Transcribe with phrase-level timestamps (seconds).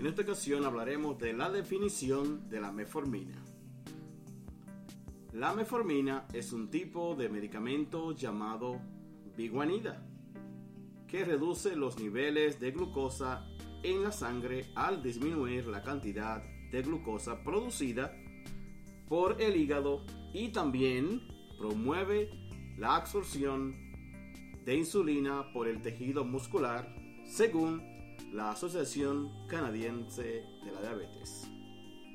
[0.00, 3.36] En esta ocasión hablaremos de la definición de la meformina.
[5.34, 8.80] La meformina es un tipo de medicamento llamado
[9.36, 10.02] biguanida
[11.06, 13.46] que reduce los niveles de glucosa
[13.82, 18.10] en la sangre al disminuir la cantidad de glucosa producida
[19.06, 22.30] por el hígado y también promueve
[22.78, 23.74] la absorción
[24.64, 26.88] de insulina por el tejido muscular
[27.26, 27.89] según
[28.32, 31.48] la Asociación Canadiense de la Diabetes.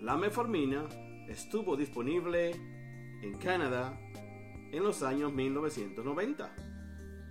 [0.02, 0.88] La meformina
[1.28, 2.52] estuvo disponible
[3.22, 4.00] en Canadá
[4.72, 6.56] en los años 1990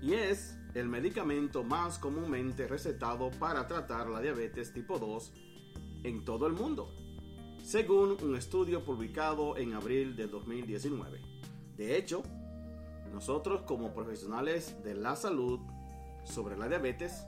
[0.03, 5.33] y es el medicamento más comúnmente recetado para tratar la diabetes tipo 2
[6.03, 6.94] en todo el mundo,
[7.62, 11.22] según un estudio publicado en abril de 2019.
[11.77, 12.22] De hecho,
[13.12, 15.61] nosotros como profesionales de la salud
[16.25, 17.25] sobre la diabetes,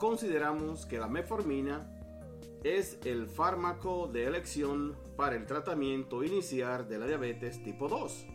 [0.00, 1.86] consideramos que la metformina
[2.64, 8.26] es el fármaco de elección para el tratamiento inicial de la diabetes tipo 2,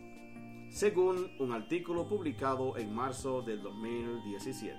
[0.70, 4.78] según un artículo publicado en marzo del 2017.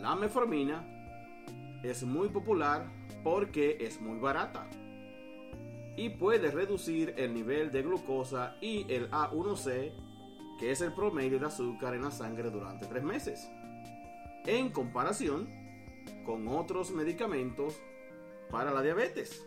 [0.00, 0.86] La metformina
[1.82, 2.86] es muy popular
[3.24, 4.68] porque es muy barata
[5.96, 9.94] y puede reducir el nivel de glucosa y el A1C,
[10.60, 13.48] que es el promedio de azúcar en la sangre durante tres meses
[14.46, 15.48] en comparación
[16.24, 17.80] con otros medicamentos
[18.50, 19.46] para la diabetes.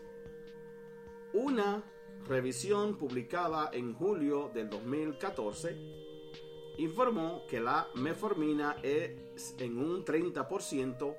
[1.32, 1.82] Una
[2.28, 5.76] revisión publicada en julio del 2014
[6.78, 11.16] informó que la meformina es en un 30%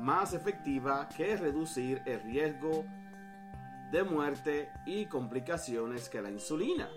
[0.00, 2.84] más efectiva que reducir el riesgo
[3.92, 6.90] de muerte y complicaciones que la insulina,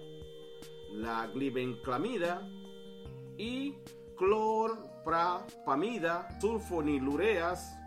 [0.91, 2.47] la glibenclamida
[3.37, 3.75] y
[5.03, 7.77] clorprapamida sulfonilureas,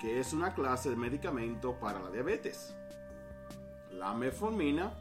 [0.00, 2.74] que es una clase de medicamento para la diabetes.
[3.92, 4.92] La metformina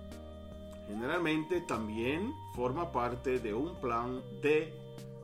[0.87, 4.73] generalmente también forma parte de un plan de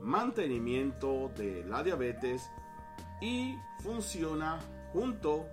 [0.01, 2.49] mantenimiento de la diabetes
[3.21, 4.59] y funciona
[4.91, 5.45] junto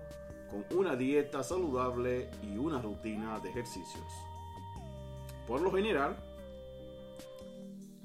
[0.49, 4.11] con una dieta saludable y una rutina de ejercicios.
[5.45, 6.17] Por lo general,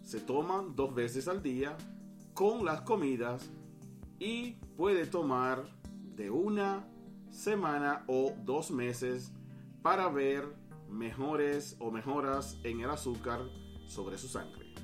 [0.02, 1.76] se toman dos veces al día
[2.34, 3.50] con las comidas
[4.18, 5.64] y puede tomar
[6.16, 6.86] de una
[7.30, 9.32] semana o dos meses
[9.82, 10.44] para ver
[10.88, 13.40] mejores o mejoras en el azúcar
[13.86, 14.74] sobre su sangre.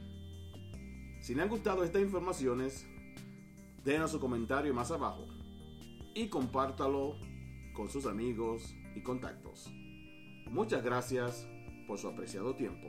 [1.21, 2.87] Si le han gustado estas informaciones,
[3.85, 5.27] denos su comentario más abajo
[6.15, 7.17] y compártalo
[7.75, 9.71] con sus amigos y contactos.
[10.51, 11.47] Muchas gracias
[11.87, 12.89] por su apreciado tiempo.